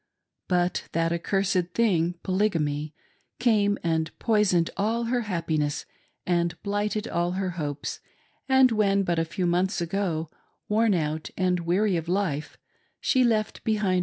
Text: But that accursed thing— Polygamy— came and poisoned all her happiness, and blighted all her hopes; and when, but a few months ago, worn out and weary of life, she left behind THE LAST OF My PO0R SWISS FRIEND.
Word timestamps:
But 0.47 0.87
that 0.93 1.11
accursed 1.13 1.75
thing— 1.75 2.15
Polygamy— 2.23 2.95
came 3.39 3.77
and 3.83 4.09
poisoned 4.17 4.71
all 4.75 5.03
her 5.03 5.21
happiness, 5.21 5.85
and 6.25 6.59
blighted 6.63 7.07
all 7.07 7.33
her 7.33 7.51
hopes; 7.51 7.99
and 8.49 8.71
when, 8.71 9.03
but 9.03 9.19
a 9.19 9.25
few 9.25 9.45
months 9.45 9.79
ago, 9.79 10.31
worn 10.67 10.95
out 10.95 11.29
and 11.37 11.59
weary 11.67 11.97
of 11.97 12.09
life, 12.09 12.57
she 12.99 13.23
left 13.23 13.63
behind 13.63 13.63
THE 13.63 13.69
LAST 13.69 13.69
OF 13.69 13.69
My 13.69 13.69
PO0R 13.69 13.75
SWISS 13.75 13.81
FRIEND. 13.81 13.99